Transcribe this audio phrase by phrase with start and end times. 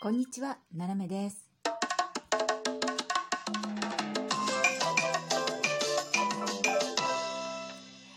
[0.00, 1.50] こんにちは、ななめです。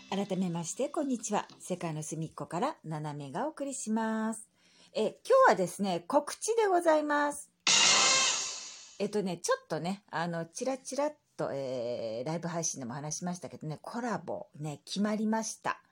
[0.08, 1.48] 改めまして、こんにちは。
[1.58, 4.48] 世界の隅っこからななめがお送りします。
[4.94, 7.50] え、今日はですね、告知でございます。
[9.00, 15.82] えっとね、ちょっとね、あの、チラチラっと、えーライブ配信でも話しましたけどね、コラボね、決まりました。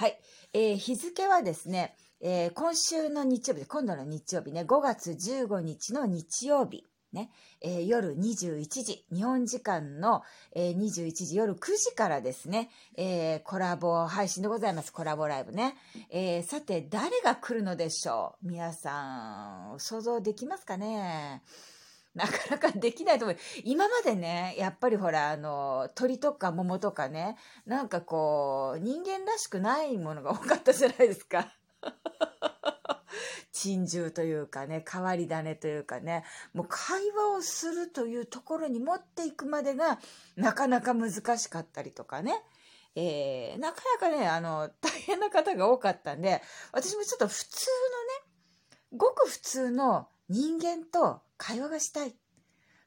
[0.00, 0.18] はい。
[0.54, 7.30] えー日付はですね、えー今週の日曜日、今度の日曜日ね、5月15日の日曜日、ね、
[7.60, 10.22] えー夜21時、日本時間の、
[10.56, 14.90] えー21時夜9時からですね、えーコラボ配信でございます。
[14.90, 15.76] コラボライブね。
[16.08, 18.46] えーさて、誰が来るのでしょう？
[18.48, 21.42] 皆さん、想像できますかね？
[22.14, 23.36] なかなかできないと思う。
[23.64, 27.36] 今までね、やっぱりほら、あの、鳥とか桃とかね、
[27.66, 31.52] なんかこう、人間らしくないものが多かったじゃないですか。
[33.52, 40.00] 珍獣というかね、変わり種というかね、もう会話をするというところに持っていくまでが、
[40.36, 42.42] なかなか難しかったりとかね。
[42.96, 47.66] えーなかなかね、あの、大変な方が多かったんで、私もちょっと普通
[48.20, 52.14] のね、ごく普通の人間と会話がしたい。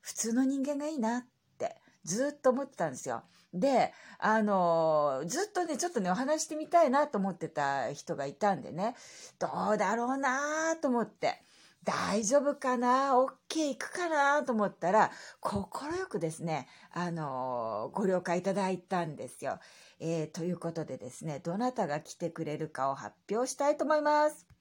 [0.01, 1.21] 普通の人間がいいなっ
[1.57, 3.23] てずっと思ってたんですよ。
[3.51, 8.95] で、あのずっとね、ちょっとね、お話してみたいなと思ってた人がいたんでね、
[9.39, 11.41] どうだろうなと思って、
[11.83, 13.29] 大丈夫かな ?OK
[13.69, 15.59] 行くかなと思ったら、快
[16.07, 19.59] くですね、あのご了解いただいたんですよ。
[19.99, 24.52] えーということでですね、どなたが来てくれるかを発表したいと思います。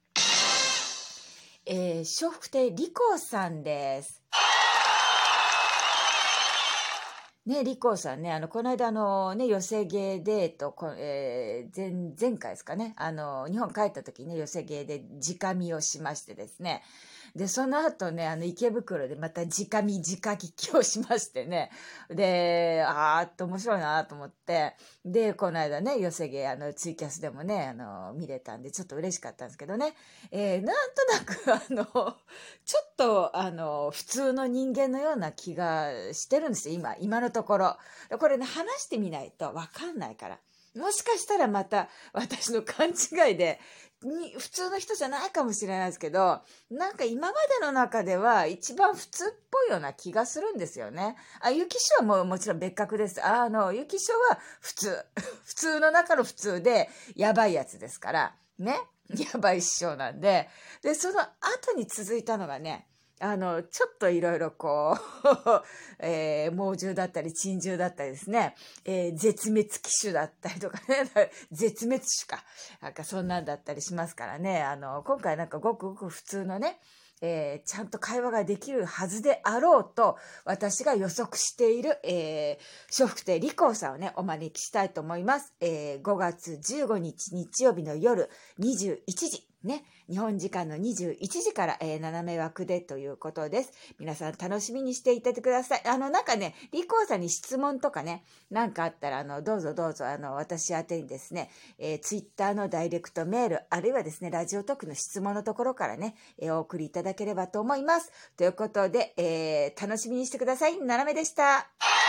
[1.65, 4.21] えー、笑福亭リコさんです。
[7.47, 16.83] ね、リコさんね、あの、この間、あの、ね、寄せ芸で、えっと、こえー前、前回ですかね、あの、日本帰った時にね、寄せ芸で直見をしましてですね、
[17.35, 21.71] で、その後ね、あの、池袋でまた直見直聞きをしましてね、
[22.11, 29.95] で、あーっと面白いなと思って、で、この間ね、寄せ芸、あの、ツイキャスでもね、あの、見れたんで、ちょっと嬉しかったんですけどね、
[30.31, 32.17] えーなんとなく、 あの、
[32.65, 37.77] ちょっと、あの、普通の人間のような気がしてるんですよ、今、今のところ。
[38.19, 40.39] これね、話してみないとわかんないから。
[40.77, 43.61] もしかしたらまた私の勘違いで、
[44.05, 46.41] に普通の人じゃないかもしれないですけど、
[46.71, 51.17] なんか今までの中では一番普通っぽいような気がするんですよね。
[51.41, 53.25] あ、ゆきしはもうもちろん別格です。
[53.25, 55.05] あの、ゆきしは普通。
[55.45, 58.37] 普通の中の普通で、やばいやつですから。
[58.59, 58.81] ね。
[59.09, 60.49] やばい師匠なんで。
[60.83, 62.89] で、その後に続いたのがね、
[63.25, 65.63] あの、ちょっといろいろこう、
[66.05, 71.09] えー猛獣だったり、珍獣だったりですね、えー絶滅危種だったりとかね、
[71.53, 72.45] 絶滅種か。
[72.81, 76.81] なんかそんなんだったりしますからね、あの、今回なんかごくごく普通のね、
[77.21, 85.55] えーちゃんと会話ができるはずであろうと、私が予測している、えー、笑福亭理光さんをね、お招きしたいと思います。
[85.61, 88.29] えー5月15日日曜日の夜
[88.59, 93.73] 21時、ね、日本時間の21時から、えー斜め枠でということです。
[93.99, 95.83] 皆さん楽しみにしていてください。
[95.87, 108.11] あの、なんかね、理光さんに質問とかね、なんかあったら、あの、どうぞどうぞ、あの、私宛にですね、えー、ツイッターのダイレクトメール、あるいはですね、ラジオトークの質問のところからね、えーお送りいただければと思います。
[108.37, 110.79] ということで、えー楽しみにしてください。
[110.79, 112.02] 斜めでした。